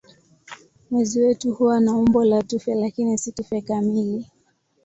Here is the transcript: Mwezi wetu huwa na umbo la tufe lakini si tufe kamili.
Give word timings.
Mwezi 0.91 1.19
wetu 1.21 1.53
huwa 1.53 1.79
na 1.79 1.95
umbo 1.97 2.23
la 2.25 2.43
tufe 2.43 2.75
lakini 2.75 3.17
si 3.17 3.31
tufe 3.31 3.61
kamili. 3.61 4.25